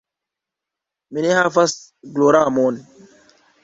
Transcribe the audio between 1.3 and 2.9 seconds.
havas gloramon.